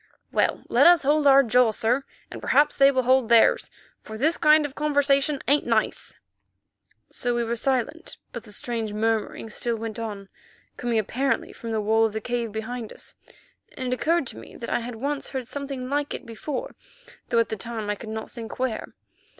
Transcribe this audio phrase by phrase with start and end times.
[0.31, 3.69] "Well, let us hold our jaw, sir, and perhaps they will hold theirs,
[4.01, 6.15] for this kind of conversation ain't nice."
[7.11, 10.27] So we were silent, but the strange murmuring still went on,
[10.75, 13.15] coming apparently from the wall of the cave behind us,
[13.77, 16.73] and it occurred to me that I had once heard something like it before,
[17.29, 18.95] though at the time I could not think where.